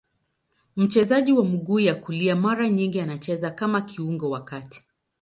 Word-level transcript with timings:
Mchezaji 0.75 1.33
wa 1.33 1.45
mguu 1.45 1.79
ya 1.79 1.95
kulia, 1.95 2.35
mara 2.35 2.69
nyingi 2.69 3.01
anacheza 3.01 3.51
kama 3.51 3.81
kiungo 3.81 4.29
wa 4.29 4.43
kati. 4.43 4.85